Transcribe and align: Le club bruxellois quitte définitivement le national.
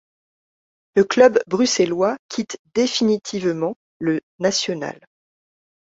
Le 0.95 1.03
club 1.03 1.39
bruxellois 1.45 2.17
quitte 2.27 2.57
définitivement 2.73 3.75
le 3.99 4.21
national. 4.39 4.99